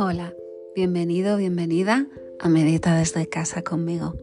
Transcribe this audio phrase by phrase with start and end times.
[0.00, 0.32] Hola,
[0.76, 2.06] bienvenido, bienvenida
[2.38, 4.14] a Medita desde casa conmigo.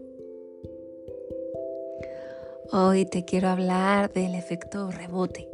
[2.71, 5.49] Hoy te quiero hablar del efecto rebote.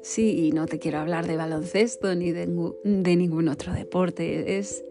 [0.00, 4.58] Sí, no te quiero hablar de baloncesto ni de, ningún otro deporte.
[4.58, 4.84] Es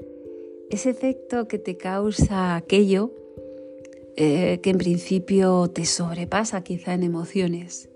[0.69, 3.13] ese efecto que te causa aquello
[4.17, 7.87] eh, que en principio te sobrepasa quizá en emociones.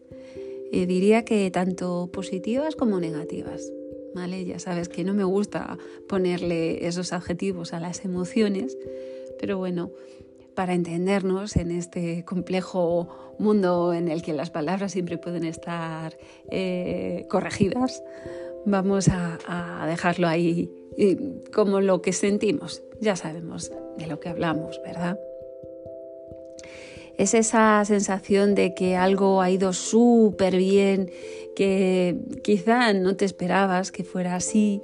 [0.71, 3.73] Eh, diría que tanto positivas como negativas.
[4.15, 4.45] ¿Vale?
[4.45, 8.77] Ya sabes que no me gusta ponerle esos adjetivos a las emociones,
[9.39, 9.91] pero bueno,
[10.55, 16.17] para entendernos en este complejo mundo en el que las palabras siempre pueden estar
[16.49, 18.01] eh, corregidas,
[18.65, 20.71] vamos a, dejarlo ahí
[21.53, 22.81] como lo que sentimos.
[23.02, 25.19] Ya sabemos de lo que hablamos, ¿verdad?
[27.17, 31.11] Es esa sensación de que algo ha ido súper bien,
[31.55, 34.81] que quizá no te esperabas que fuera así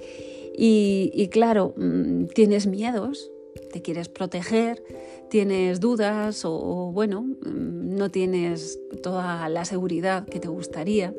[0.54, 3.32] y, claro, mm, tienes miedos,
[3.72, 4.84] te quieres proteger,
[5.30, 11.14] tienes dudas o, bueno, mm, no tienes toda la seguridad que te gustaría.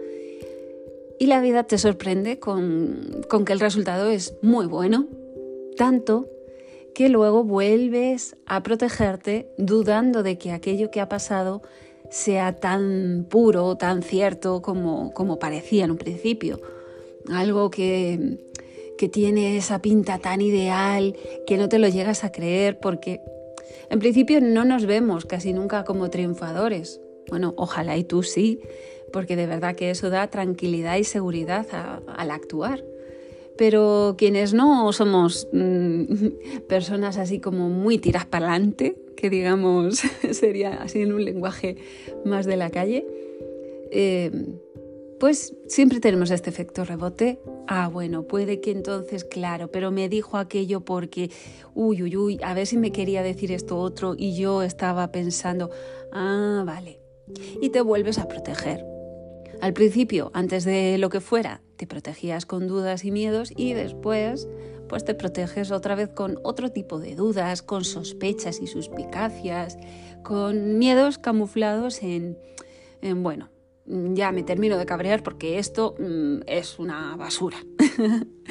[1.19, 5.07] Y la vida te sorprende con, con que el resultado es muy bueno,
[5.77, 6.29] tanto
[6.95, 11.63] que luego vuelves a protegerte dudando de que aquello que ha pasado
[12.11, 16.61] sea tan puro, tan cierto como, como parecía en un principio.
[17.31, 18.39] Algo que,
[18.99, 23.21] que tiene esa pinta tan ideal que no te lo llegas a creer porque
[23.89, 27.01] en principio no nos vemos casi nunca como triunfadores.
[27.29, 28.61] Bueno, ojalá y tú sí,
[29.13, 31.67] porque de verdad que eso da tranquilidad y seguridad
[32.07, 32.85] al actuar
[33.57, 36.05] pero quienes no somos mm,
[36.69, 41.77] personas así como muy tiras para adelante, que digamos sería así en un lenguaje
[42.25, 43.07] más de la calle,
[43.91, 44.31] eh,
[45.21, 47.39] pues siempre tenemos este efecto rebote.
[47.69, 51.31] Ah, bueno, puede que entonces, claro, pero me dijo aquello porque,
[51.75, 55.71] uy, uy, uy, a ver si me quería decir esto otro y yo estaba pensando,
[56.13, 56.99] ah, vale.
[57.61, 58.92] Y te vuelves a proteger.
[59.63, 64.49] Al principio, antes de lo que fuera, te protegías con dudas y miedos y después
[64.89, 69.79] pues te proteges otra vez con otro tipo de dudas, con sospechas y suspicacias,
[70.25, 72.37] con miedos camuflados en,
[73.23, 73.51] bueno,
[73.87, 77.59] ya me termino de cabrear porque esto mm, es una basura.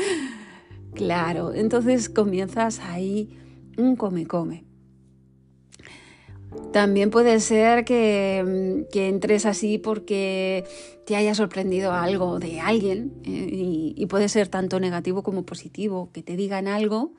[0.93, 3.37] claro, entonces comienzas ahí
[3.77, 4.70] un come-come.
[6.71, 10.63] También puede ser que, entres así porque
[11.05, 16.23] te haya sorprendido algo de alguien eh, y, puede ser tanto negativo como positivo, que
[16.23, 17.11] te digan algo.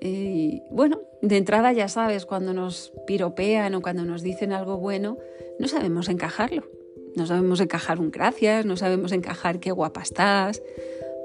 [0.00, 5.18] Eh, bueno, de entrada ya sabes, cuando nos piropean o cuando nos dicen algo bueno,
[5.58, 6.64] no sabemos encajarlo.
[7.16, 10.62] No sabemos encajar un gracias, no sabemos encajar qué guapa estás,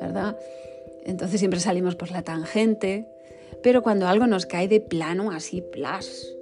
[0.02, 0.38] ¿verdad?
[1.06, 3.06] Entonces siempre salimos por la tangente.
[3.62, 6.36] Pero cuando algo nos cae de plano así, plas,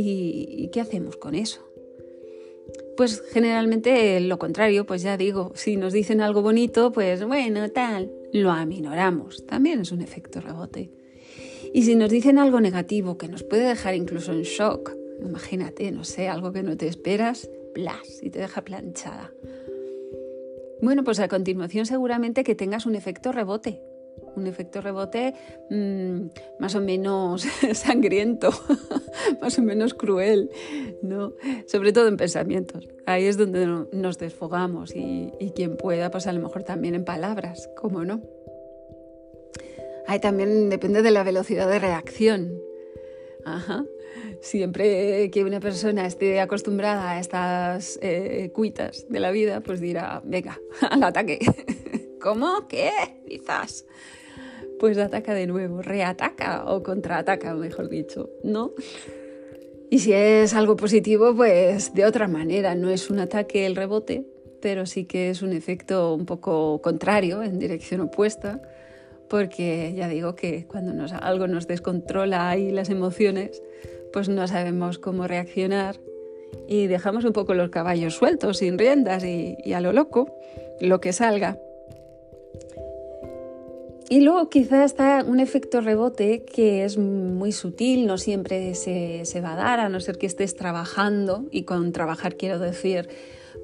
[0.00, 1.68] ¿Y, qué hacemos con eso?
[2.96, 8.12] Pues generalmente lo contrario, pues ya digo, si nos dicen algo bonito, pues bueno, tal,
[8.32, 9.44] lo aminoramos.
[9.46, 10.92] También es un efecto rebote.
[11.74, 16.04] Y si nos dicen algo negativo que nos puede dejar incluso en shock, imagínate, no
[16.04, 19.32] sé, algo que no te esperas, plas, y te deja planchada.
[20.80, 23.82] Bueno, pues a continuación seguramente que tengas un efecto rebote,
[24.36, 25.34] un efecto rebote
[25.70, 26.26] mm,
[26.58, 27.42] más o menos
[27.72, 28.50] sangriento,
[29.40, 30.50] más o menos cruel,
[31.02, 31.32] ¿no?
[31.66, 32.88] Sobre todo en pensamientos.
[33.06, 37.68] Ahí es donde nos desfogamos y, quien pueda, pues a lo mejor también en palabras,
[37.76, 38.22] ¿cómo no?
[40.06, 42.52] Ahí también depende de la velocidad de reacción.
[44.40, 50.20] Siempre que una persona esté acostumbrada a estas eh, cuitas de la vida, pues dirá,
[50.24, 50.58] venga,
[50.90, 51.38] al ataque.
[52.20, 52.68] ¿Cómo?
[52.68, 52.90] ¿Qué?
[53.26, 53.84] Quizás
[54.78, 58.72] pues ataca de nuevo, reataca o contraataca, mejor dicho, ¿no?
[59.90, 64.24] Y si es algo positivo, pues de otra manera, no es un ataque el rebote,
[64.60, 68.60] pero sí que es un efecto un poco contrario, en dirección opuesta,
[69.28, 73.62] porque ya digo que cuando nos, algo nos descontrola ahí las emociones,
[74.12, 75.96] pues no sabemos cómo reaccionar
[76.66, 80.34] y dejamos un poco los caballos sueltos, sin riendas y, y a lo loco,
[80.80, 81.58] lo que salga.
[84.10, 89.52] Y luego quizá está un efecto rebote que es muy sutil, no siempre se, va
[89.52, 93.08] a dar, a no ser que estés trabajando, y con trabajar quiero decir,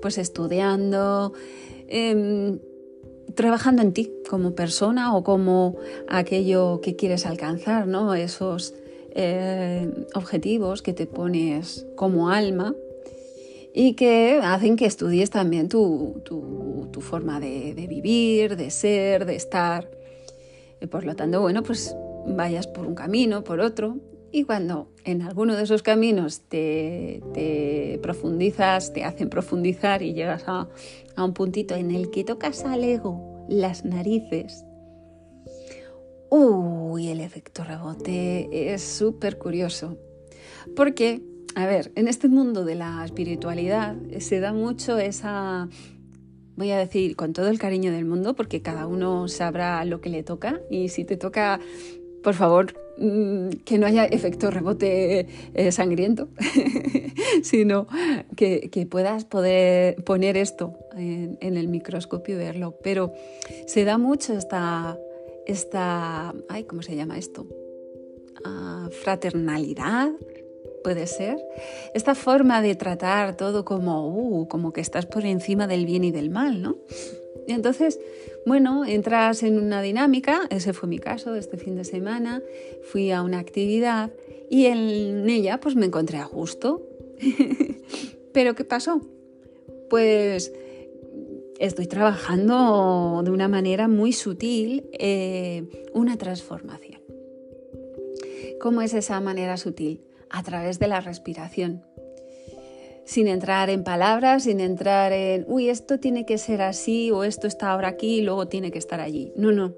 [0.02, 1.32] pues estudiando,
[1.88, 2.58] em,
[3.34, 5.76] trabajando en ti como persona o como
[6.08, 8.14] aquello que quieres alcanzar, ¿no?
[8.14, 8.74] Esos
[9.12, 12.74] eh, objetivos que te pones como alma
[13.72, 16.20] y que hacen que estudies también tu,
[17.00, 19.93] forma de vivir, de ser, de estar.
[20.80, 23.98] Y por lo tanto, bueno, pues vayas por un camino, por otro,
[24.32, 27.22] y cuando en alguno de esos caminos te,
[28.02, 30.68] profundizas, te hacen profundizar y llegas a,
[31.14, 34.64] a, un puntito en el que tocas al ego las narices,
[36.30, 39.98] uy, el efecto rebote es súper curioso.
[40.74, 41.22] Porque,
[41.54, 45.68] a ver, en este mundo de la espiritualidad se da mucho esa
[46.56, 50.10] voy a decir con todo el cariño del mundo, porque cada uno sabrá lo que
[50.10, 51.60] le toca y si te toca,
[52.22, 56.28] por favor, mm, que no haya efecto rebote eh, sangriento,
[57.42, 57.86] sino
[58.36, 62.76] que, puedas poder poner esto en, el microscopio y verlo.
[62.82, 63.12] Pero
[63.66, 64.98] se da mucho esta,
[65.46, 67.46] esta ay, ¿cómo se llama esto?
[68.44, 70.10] Ah, fraternalidad,
[70.84, 71.44] puede ser.
[71.94, 76.12] Esta forma de tratar todo como, uh, como que estás por encima del bien y
[76.12, 76.76] del mal, ¿no?
[77.48, 77.98] Y entonces,
[78.46, 82.42] bueno, entras en una dinámica, ese fue mi caso este fin de semana,
[82.82, 84.12] fui a una actividad
[84.48, 86.82] y en ella pues me encontré a gusto.
[88.32, 89.00] Pero ¿qué pasó?
[89.90, 90.52] Pues
[91.58, 97.00] estoy trabajando de una manera muy sutil eh, una transformación.
[98.60, 100.00] ¿Cómo es esa manera sutil?
[100.34, 101.84] A través de la respiración.
[103.04, 107.46] Sin entrar en palabras, sin entrar en, uy, esto tiene que ser así o esto
[107.46, 109.32] está ahora aquí y luego tiene que estar allí.
[109.36, 109.74] No, no.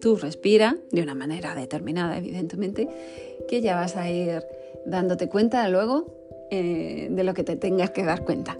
[0.00, 2.86] Tú respira de una manera determinada, evidentemente,
[3.48, 4.44] que ya vas a ir
[4.84, 8.58] dándote cuenta luego eh, de lo que te tengas que dar cuenta.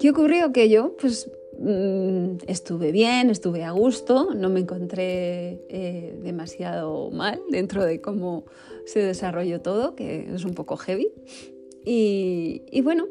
[0.00, 0.52] ¿Qué ocurrió?
[0.52, 7.40] Que yo, pues, mm, estuve bien, estuve a gusto, no me encontré eh, demasiado mal
[7.50, 8.44] dentro de cómo
[8.86, 11.12] se desarrolló todo, que es un poco heavy.
[11.84, 13.06] Y, bueno,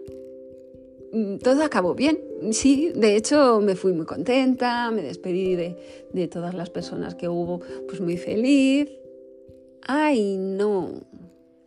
[1.12, 2.20] mm, todo acabó bien.
[2.52, 7.62] Sí, de hecho me fui muy contenta, me despedí de, todas las personas que hubo,
[7.88, 8.90] pues muy feliz.
[9.82, 11.02] Ay, no,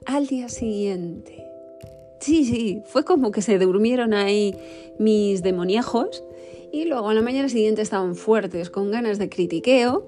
[0.06, 1.46] al día siguiente.
[2.20, 4.54] Sí, sí, fue como que se durmieron ahí
[4.98, 6.22] mis demoniejos
[6.72, 10.06] y luego a la mañana siguiente estaban fuertes, con ganas de critiqueo.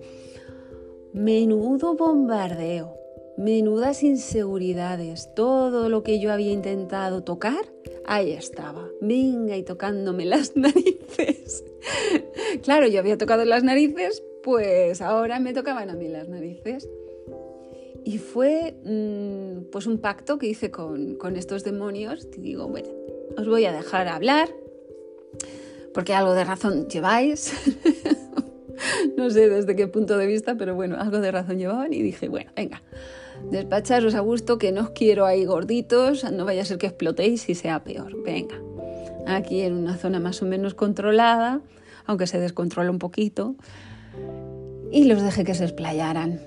[1.12, 3.02] Menudo bombardeo
[3.36, 7.64] menudas inseguridades, todo lo que yo había intentado tocar,
[8.04, 11.64] ahí estaba, venga y tocándome las narices.
[12.62, 16.88] claro, yo había tocado las narices, pues ahora me tocaban a mí las narices.
[18.04, 22.26] Y fue mm, pues un pacto que hice con, con estos demonios.
[22.36, 22.88] Y digo, bueno,
[23.36, 24.48] os voy a dejar hablar,
[25.94, 27.52] porque algo de razón lleváis.
[29.16, 32.28] no sé desde qué punto de vista, pero bueno, algo de razón llevaban y dije,
[32.28, 32.82] bueno, venga,
[33.50, 37.48] despacharos a gusto que no os quiero ahí gorditos, no vaya a ser que explotéis
[37.48, 38.22] y sea peor.
[38.24, 38.60] Venga,
[39.26, 41.60] aquí en una zona más o menos controlada,
[42.06, 43.54] aunque se descontrola un poquito,
[44.90, 46.40] y los dejé que se explayaran.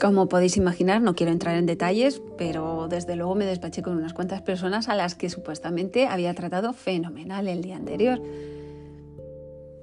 [0.00, 4.12] Como podéis imaginar, no quiero entrar en detalles, pero desde luego me despaché con unas
[4.12, 8.20] cuantas personas a las que supuestamente había tratado fenomenal el día anterior.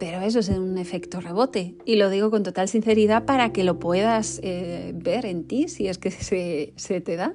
[0.04, 3.80] Pero eso es un efecto rebote y lo digo con total sinceridad para que lo
[3.80, 6.12] puedas eh, ver en ti si es que
[6.76, 7.34] se, te da.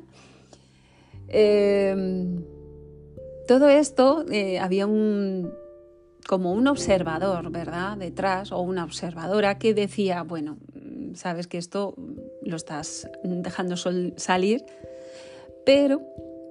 [1.28, 2.44] Em,
[3.46, 5.50] todo esto eh, había un
[6.26, 7.96] como un observador, ¿verdad?
[7.96, 10.58] Detrás o una observadora que decía, bueno,
[11.14, 11.94] sabes que esto
[12.42, 13.76] lo estás dejando
[14.16, 14.62] salir,
[15.64, 16.02] pero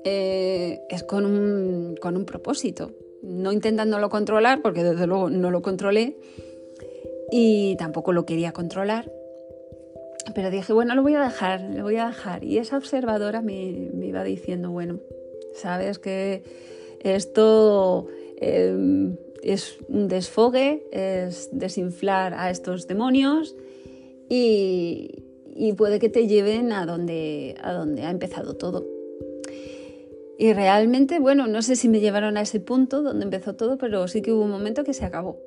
[0.04, 2.92] eh, es con un, con un propósito
[3.28, 6.18] no intentándolo controlar, porque desde luego no lo controlé
[7.32, 9.12] y tampoco lo quería controlar.
[10.34, 12.44] Pero dije, bueno, lo voy a dejar, lo voy a dejar.
[12.44, 15.00] Y esa observadora me, iba diciendo, bueno,
[15.54, 16.44] sabes que
[17.02, 18.08] esto
[18.38, 23.56] em, es un desfogue, es desinflar a estos demonios
[24.30, 25.24] y,
[25.56, 28.97] y puede que te lleven a donde, a donde ha empezado todo.
[30.40, 34.08] Y realmente, bueno, no sé si me llevaron a ese punto donde empezó todo, pero
[34.08, 35.40] sí que hubo un momento que se acabó.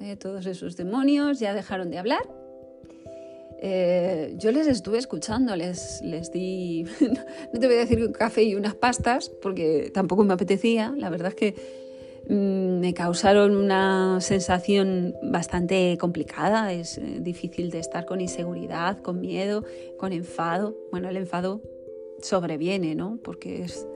[0.00, 2.22] Eh, todos esos demonios ya dejaron de hablar.
[3.64, 6.84] Eh, yo les estuve escuchando, les, les di,
[7.52, 10.94] no te voy a decir un café y unas pastas, porque tampoco me apetecía.
[10.96, 11.54] La verdad es que
[12.28, 16.72] mm, me causaron una sensación bastante complicada.
[16.72, 19.64] Es eh, difícil de estar con inseguridad, con miedo,
[19.98, 20.74] con enfado.
[20.90, 21.60] Bueno, el enfado
[22.22, 23.18] sobreviene, ¿no?
[23.22, 23.86] Porque es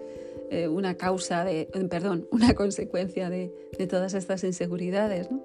[0.51, 3.53] eh, una causa de, eh, perdón, una consecuencia de,
[3.89, 5.43] todas estas inseguridades, ¿no?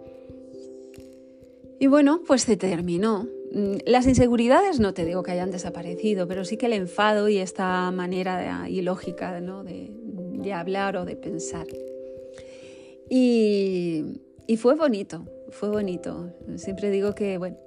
[1.79, 3.27] Y bueno, pues se terminó.
[3.51, 7.39] Mm, las inseguridades no te digo que hayan desaparecido, pero sí que el enfado y
[7.39, 9.63] esta manera ilógica ¿no?
[9.63, 9.91] de,
[10.53, 11.65] hablar o de pensar.
[13.09, 14.03] Y,
[14.47, 16.33] y, fue bonito, fue bonito.
[16.55, 17.57] Siempre digo que, bueno,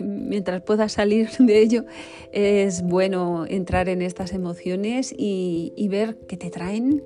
[0.00, 1.84] mientras pueda salir de ello,
[2.32, 7.02] es bueno entrar en estas emociones y, ver qué te traen,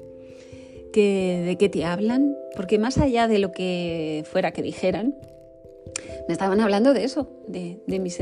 [0.92, 5.14] de qué te hablan, porque más allá de lo que fuera que dijeran,
[6.28, 8.20] me estaban hablando de eso, de mis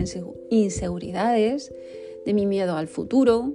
[0.51, 1.73] inseguridades,
[2.25, 3.55] de mi miedo al futuro,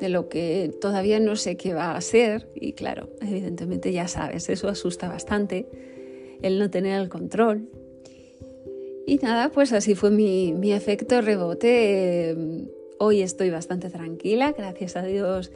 [0.00, 2.48] de lo que todavía no sé qué va a ser.
[2.54, 5.66] Y claro, evidentemente ya sabes, eso asusta bastante,
[6.42, 7.68] el no tener el control.
[9.06, 12.36] Y nada, pues así fue mi, efecto rebote.
[12.98, 15.52] Hoy estoy bastante tranquila, gracias a Dios.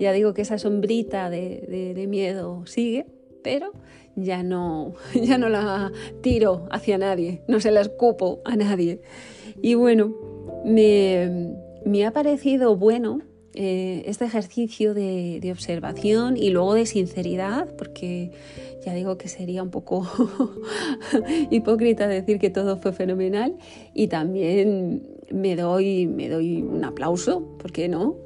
[0.00, 3.06] Ya digo que esa sombrita de, miedo sigue,
[3.44, 3.72] pero
[4.16, 9.00] ya no, ya no la tiro hacia nadie, no se la escupo a nadie.
[9.62, 10.12] Y bueno,
[10.64, 13.20] me, me ha parecido bueno
[13.54, 18.30] eh, este ejercicio de, observación y luego de sinceridad, porque
[18.84, 20.06] ya digo que sería un poco
[21.50, 23.56] hipócrita decir que todo fue fenomenal
[23.94, 28.16] y también me doy, me doy un aplauso, ¿por qué no?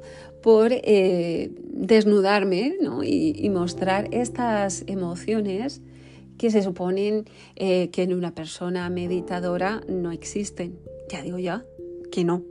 [0.43, 5.81] por eh, desnudarme y, mostrar estas emociones
[6.37, 7.23] que se suponen
[7.55, 10.77] eh, que en una persona meditadora no existen.
[11.09, 11.63] Ya digo ya
[12.11, 12.43] que no,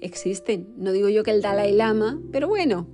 [0.00, 0.68] existen.
[0.76, 2.86] No digo yo que el Dalai Lama, pero bueno,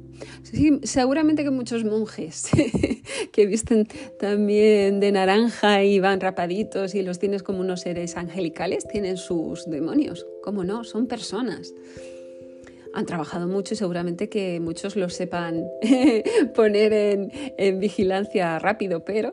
[0.83, 2.49] seguramente que muchos monjes
[3.33, 8.87] que visten también de naranja y van rapaditos y los tienes como unos seres angelicales,
[8.87, 10.27] tienen sus demonios.
[10.43, 10.85] ¿Cómo no?
[10.85, 11.75] Son personas.
[12.95, 15.65] Han trabajado mucho y seguramente que muchos lo sepan
[16.55, 16.93] poner
[17.57, 19.33] en, vigilancia rápido, pero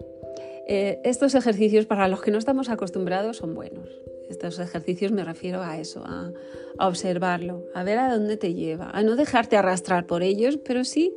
[0.68, 3.90] eh, estos ejercicios para los que no estamos acostumbrados son buenos.
[4.30, 6.32] Estos ejercicios me refiero a eso, a,
[6.78, 11.14] observarlo, a ver a dónde te lleva, a no dejarte arrastrar por ellos, pero sí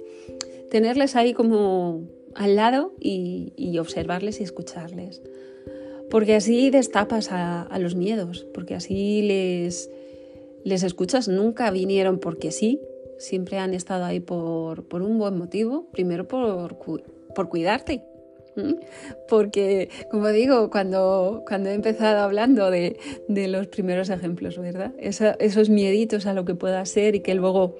[0.70, 5.22] tenerles ahí como al lado y, observarles y escucharles.
[6.10, 9.90] Porque así destapas a, los miedos, porque así les,
[10.64, 12.80] les escuchas, nunca vinieron porque sí,
[13.18, 16.78] siempre han estado ahí por, por un buen motivo, primero por,
[17.34, 18.02] por cuidarte,
[19.28, 24.92] porque, como digo, cuando, cuando he empezado hablando de, de los primeros ejemplos, ¿verdad?
[24.98, 27.76] esos mieditos a lo que pueda ser y que luego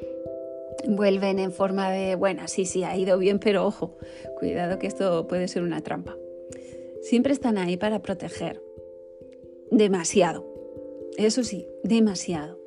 [0.89, 3.97] vuelven en forma de, bueno, sí, sí, ha ido bien, pero ojo,
[4.39, 6.17] cuidado que esto puede ser una trampa.
[7.03, 8.63] Siempre están ahí para proteger.
[9.71, 10.47] Demasiado.
[11.17, 12.59] Eso sí, demasiado.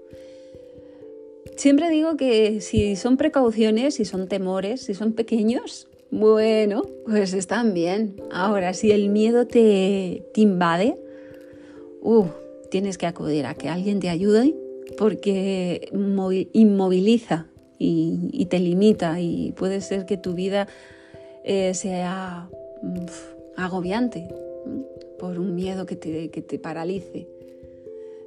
[1.56, 7.74] Siempre digo que si son precauciones, si son temores, si son pequeños, bueno, pues están
[7.74, 8.16] bien.
[8.32, 10.98] Ahora, si el miedo te, invade,
[12.02, 12.26] uh,
[12.72, 14.56] tienes que acudir a que alguien te ayude
[14.98, 15.90] porque
[16.54, 20.70] inmoviliza y, te limita y puede ser que tu vida
[21.44, 22.50] eh, sea
[23.58, 24.30] agobiante
[25.20, 27.28] por un miedo que te, que te paralice.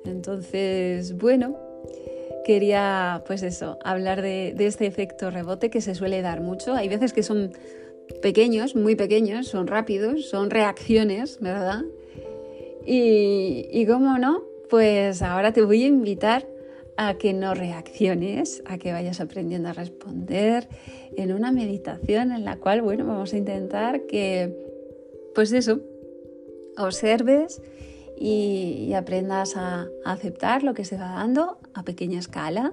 [0.04, 1.56] Entonces, bueno,
[2.48, 6.72] quería, pues eso, hablar de, este efecto rebote que se suele dar mucho.
[6.72, 7.52] Hay veces que son
[8.22, 11.82] pequeños, muy pequeños, son rápidos, son reacciones, ¿verdad?
[12.86, 16.48] Y, y cómo no, pues ahora te voy a invitar
[16.96, 20.70] a que no reacciones, a que vayas aprendiendo a responder
[21.18, 24.56] en una meditación en la cual, bueno, vamos a intentar que,
[25.34, 25.80] pues eso,
[26.78, 27.60] observes
[28.20, 32.72] y, aprendas a, aceptar lo que se va dando a pequeña escala.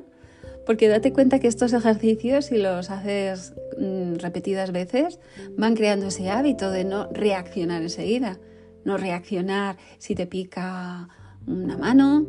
[0.66, 5.20] Porque date cuenta que estos ejercicios, si los haces mm, repetidas veces,
[5.58, 8.40] van creando ese hábito de no reaccionar enseguida.
[8.84, 11.08] No reaccionar si te pica
[11.48, 12.26] una mano,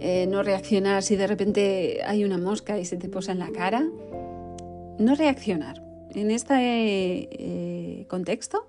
[0.00, 3.50] eh, no reaccionar si de repente hay una mosca y se te posa en la
[3.50, 3.86] cara.
[4.98, 5.82] No reaccionar.
[6.14, 8.66] En este eh, contexto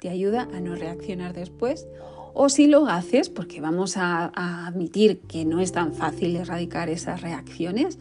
[0.00, 1.86] te ayuda a no reaccionar después
[2.40, 4.30] o si lo haces, porque vamos a,
[4.64, 7.98] admitir que no es tan fácil erradicar esas reacciones,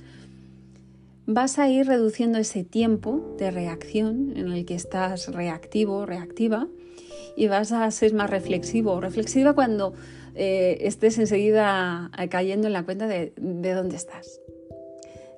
[1.25, 6.67] vas a ir reduciendo ese tiempo de reacción en el que estás reactivo, reactiva,
[7.36, 9.96] y vas a ser más reflexivo o reflexiva cuando
[10.36, 14.39] eh, estés enseguida cayendo en la cuenta de, dónde estás.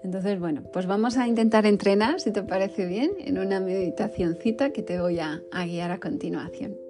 [0.04, 4.82] Entonces, bueno, pues vamos a intentar entrenar, si te parece bien, en una meditacióncita que
[4.82, 6.89] te voy a guiar a continuación.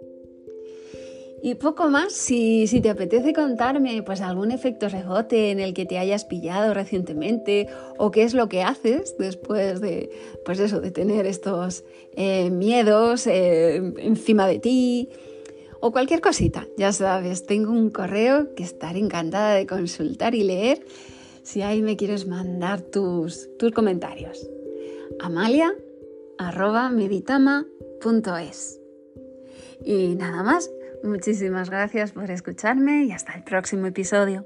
[1.41, 5.97] Y poco más, si, te apetece contarme pues algún efecto rebote en el que te
[5.97, 7.67] hayas pillado recientemente
[7.97, 10.09] o qué es lo que haces después de,
[10.43, 15.09] pues eso, de tener estos eh, miedos eh, encima de ti
[15.81, 20.85] o cualquier cosita, ya sabes, tengo un correo que estaré encantada de consultar y leer
[21.43, 24.49] si ahí me quieres mandar tus, tus comentarios.
[25.19, 25.73] Amalia
[29.85, 30.69] Y nada más,
[31.03, 34.45] Muchísimas gracias por escucharme y hasta el próximo episodio.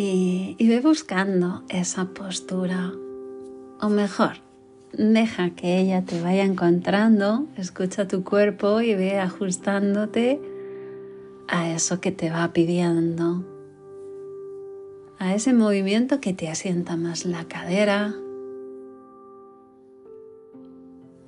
[0.00, 2.92] Y, ve buscando esa postura.
[3.80, 4.34] O mejor,
[4.92, 10.40] deja que ella te vaya encontrando, escucha tu cuerpo y ve ajustándote
[11.48, 13.57] a eso que te va pidiendo
[15.18, 18.14] a ese movimiento que te asienta más la cadera,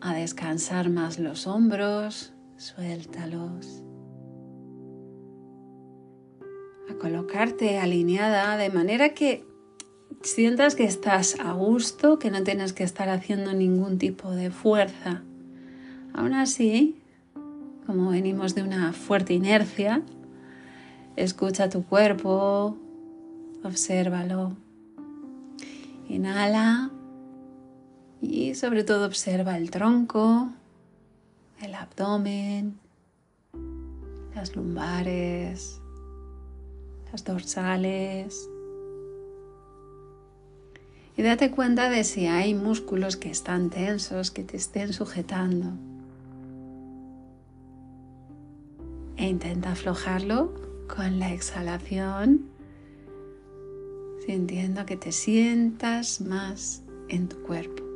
[0.01, 3.83] a descansar más los hombros, suéltalos.
[6.89, 9.45] A colocarte alineada de manera que
[10.23, 15.23] sientas que estás a gusto, que no tienes que estar haciendo ningún tipo de fuerza.
[16.15, 17.03] Aún así,
[17.87, 20.03] como venimos de una fuerte inercia,
[21.17, 22.77] escucha tu cuerpo,
[23.63, 24.57] obsérvalo.
[26.09, 26.91] Inhala
[28.21, 30.51] y sobre todo observa el tronco,
[31.63, 32.79] el abdomen,
[34.35, 35.81] las lumbares,
[37.13, 38.49] las dorsales.
[41.17, 45.73] Y date cuenta de si hay músculos que están tensos, que te estén sujetando.
[49.17, 50.55] E intenta aflojarlo
[50.89, 52.50] con la exhalación,
[54.25, 57.90] sintiendo que te sientas más en tu cuerpo.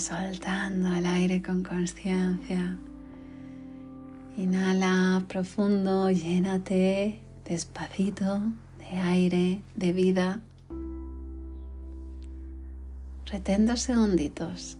[0.00, 2.76] Soltando el aire con conciencia.
[4.36, 8.40] Inhala profundo, llénate despacito
[8.78, 10.40] de aire, de vida.
[13.26, 14.78] Retén dos segunditos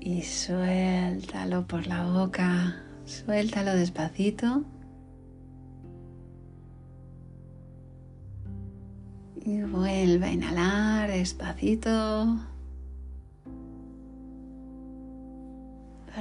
[0.00, 4.64] y suéltalo por la boca, suéltalo despacito.
[9.42, 12.49] Y vuelve a inhalar despacito.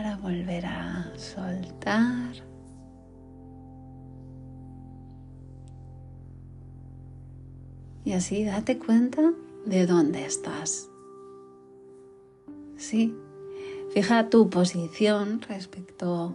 [0.02, 2.34] Para volver a soltar.
[8.06, 9.34] Y así date cuenta
[9.66, 10.90] de dónde estás.
[12.78, 13.14] Sí,
[13.94, 16.34] fija tu posición respecto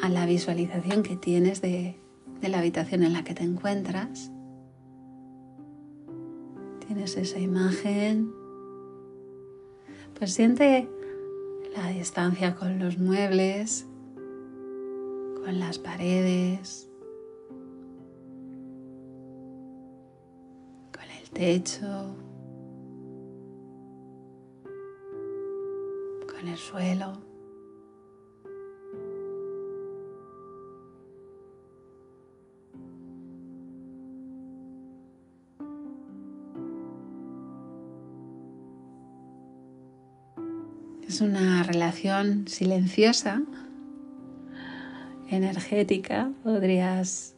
[0.00, 1.96] a la visualización que tienes de,
[2.40, 4.30] de la habitación en la que te encuentras.
[6.86, 8.32] Tienes esa imagen.
[10.18, 10.88] Pues siente
[11.76, 13.86] la distancia con los muebles,
[15.44, 16.88] con las paredes,
[20.92, 22.16] con el techo,
[26.26, 27.25] con el suelo.
[41.16, 43.40] Es una relación silenciosa,
[45.30, 47.34] energética, podrías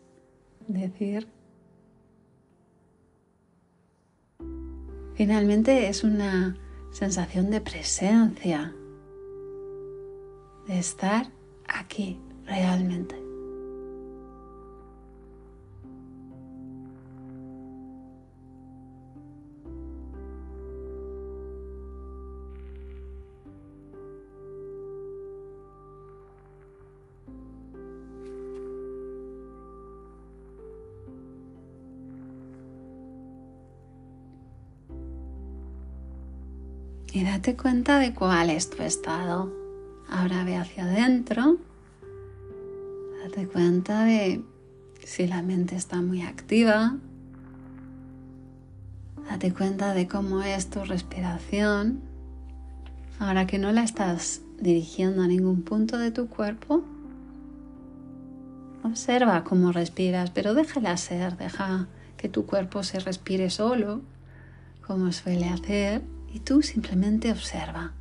[0.66, 1.28] decir.
[5.14, 6.56] Finalmente es una
[6.90, 8.74] sensación de presencia,
[10.66, 11.30] de estar
[11.68, 13.27] aquí realmente.
[37.18, 39.52] Y date cuenta de cuál es tu estado.
[40.08, 41.56] Ahora ve hacia adentro.
[43.24, 44.44] Date cuenta de
[45.04, 46.96] si la mente está muy activa.
[49.28, 52.02] Date cuenta de cómo es tu respiración.
[53.18, 56.84] Ahora que no la estás dirigiendo a ningún punto de tu cuerpo,
[58.84, 64.02] observa cómo respiras, pero déjala ser, deja que tu cuerpo se respire solo,
[64.86, 67.94] como suele hacer y tú simplemente observa.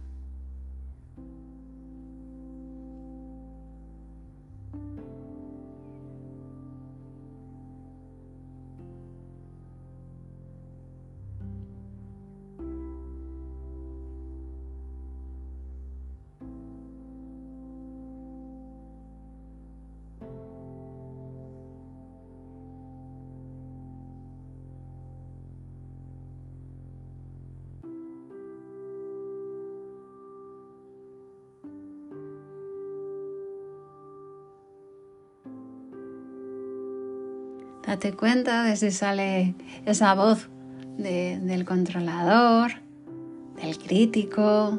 [37.88, 40.50] Date cuenta de si sale esa voz
[40.98, 42.72] del controlador,
[43.62, 44.78] del crítico,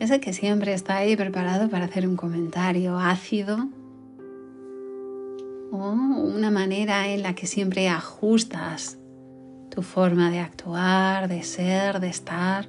[0.00, 3.68] ese que siempre está ahí preparado para hacer un comentario ácido
[5.70, 8.98] o una manera en la que siempre ajustas
[9.70, 12.68] tu forma de actuar, de ser, de estar.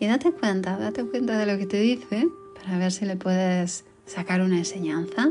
[0.00, 3.84] Y date cuenta, date cuenta de lo que te dice para ver si le puedes
[4.04, 5.30] sacar una enseñanza.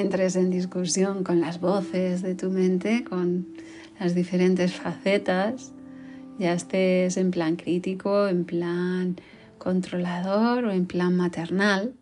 [0.00, 3.46] Entres en discusión con las voces de tu mente, con
[3.98, 5.72] las diferentes facetas,
[6.38, 9.16] ya estés en plan crítico, en plan
[9.58, 11.94] controlador o en plan maternal.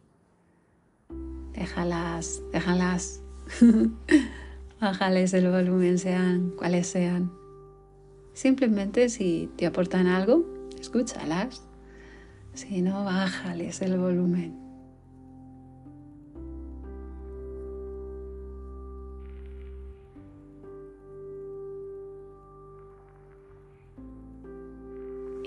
[1.53, 3.21] Déjalas, déjalas.
[4.81, 7.31] Bájales el volumen, sean cuales sean.
[8.33, 10.47] Simplemente si te aportan algo,
[10.81, 11.63] escúchalas.
[12.55, 14.60] Si no, bájales el volumen.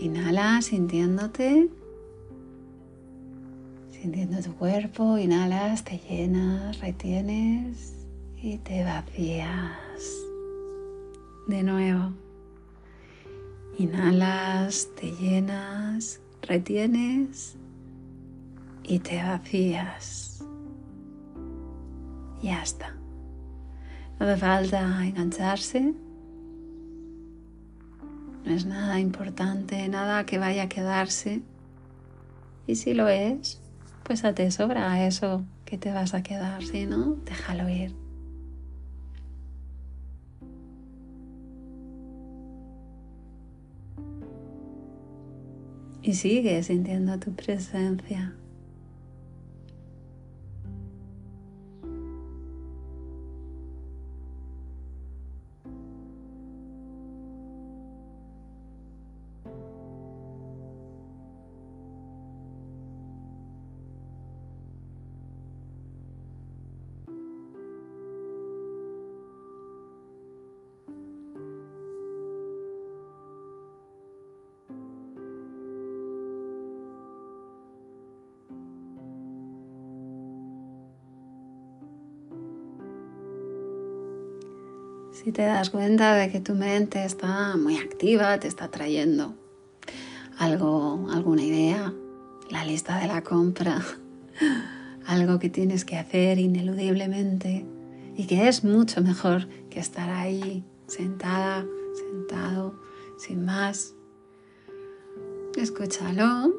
[0.04, 1.70] Inhala sintiéndote,
[3.90, 10.04] sintiendo tu cuerpo, inhalas, te llenas, retienes y te vacías.
[11.48, 12.12] De nuevo,
[13.78, 17.56] inhalas, te llenas, retienes
[18.84, 20.44] y te vacías.
[22.42, 22.94] Ya está.
[24.20, 25.94] No hace falta engancharse
[28.46, 31.42] no es nada importante, nada que vaya a quedarse.
[32.68, 33.62] Y si lo es,
[34.04, 37.96] pues a te sobra eso que te vas a quedar, si no, déjalo ir.
[46.02, 48.36] Y sigue sintiendo tu presencia.
[85.34, 89.34] Te das cuenta de que tu mente está muy activa, te está trayendo
[90.38, 91.94] algo, alguna idea,
[92.50, 93.84] la lista de la compra,
[95.06, 97.66] algo que tienes que hacer ineludiblemente
[98.16, 101.66] y que es mucho mejor que estar ahí sentada,
[101.96, 102.80] sentado,
[103.18, 103.96] sin más.
[105.58, 106.54] Escúchalo,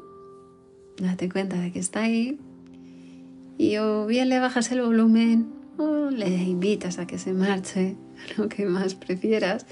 [0.97, 2.39] date cuenta de que está ahí
[3.57, 7.95] y o bien le bajas el volumen o le invitas a que se marche
[8.37, 9.65] lo que más prefieras,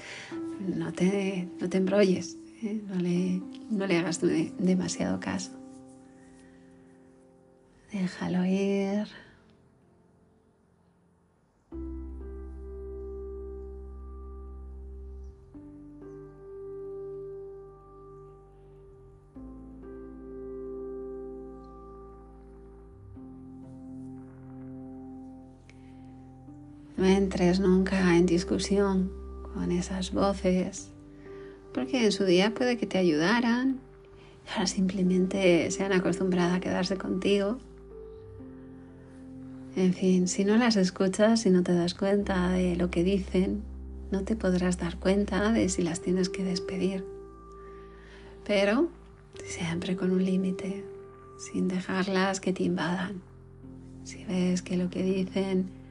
[0.60, 2.80] no te, no te embrolles, ¿eh?
[2.86, 5.52] no, le, no le hagas demasiado caso.
[7.92, 9.06] Déjalo ir.
[27.16, 29.10] Entres nunca en discusión
[29.54, 30.90] con esas voces,
[31.72, 33.80] porque en su día puede que te ayudaran,
[34.50, 37.58] ahora simplemente se han acostumbrado a quedarse contigo.
[39.76, 43.62] En fin, si no las escuchas, y no te das cuenta de lo que dicen,
[44.12, 47.04] no te podrás dar cuenta de si las tienes que despedir.
[48.46, 48.88] Pero
[49.44, 50.84] siempre con un límite,
[51.38, 53.22] sin dejarlas que te invadan.
[54.04, 55.83] Si ves que lo que dicen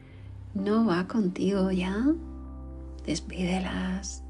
[0.53, 2.05] no va contigo ya,
[3.05, 4.23] despídelas,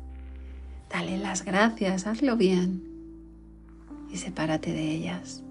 [0.90, 2.84] dale las gracias, hazlo bien.
[4.12, 5.43] Y sepárate de ellas.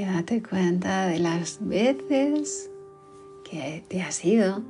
[0.00, 2.70] Y date cuenta de las veces
[3.44, 4.62] que te has ido,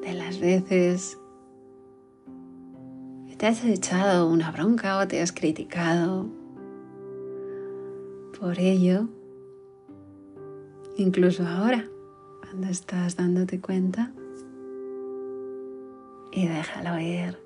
[0.00, 1.18] de las veces
[3.28, 6.24] que te has echado una bronca o te has criticado.
[8.40, 9.10] Por ello,
[10.96, 11.86] incluso ahora,
[12.40, 14.10] cuando estás dándote cuenta,
[16.32, 17.36] y déjalo ir.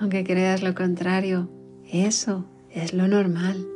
[0.00, 1.50] Aunque creas lo contrario,
[1.94, 3.68] eso es lo normal.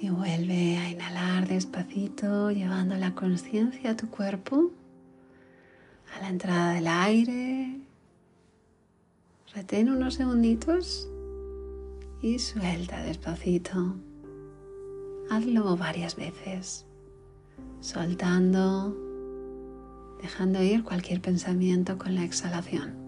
[0.00, 4.72] Y vuelve a inhalar despacito, llevando la conciencia a tu cuerpo,
[6.16, 7.80] a la entrada del aire.
[9.54, 11.08] Retén unos segunditos
[12.20, 13.96] y suelta despacito.
[15.30, 16.86] Hazlo varias veces,
[17.80, 18.96] soltando,
[20.20, 23.07] dejando ir cualquier pensamiento con la exhalación.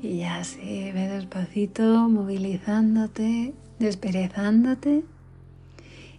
[0.00, 5.04] Y así ve despacito, movilizándote, desperezándote.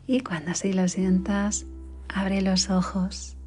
[0.05, 1.65] Y cuando así lo sientas,
[2.07, 3.38] abre los ojos.